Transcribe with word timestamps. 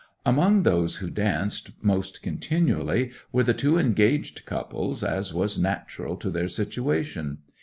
'Among 0.25 0.63
those 0.63 0.95
who 0.95 1.11
danced 1.11 1.73
most 1.79 2.23
continually 2.23 3.11
were 3.31 3.43
the 3.43 3.53
two 3.53 3.77
engaged 3.77 4.47
couples, 4.47 5.03
as 5.03 5.31
was 5.31 5.59
natural 5.59 6.17
to 6.17 6.31
their 6.31 6.49
situation. 6.49 7.37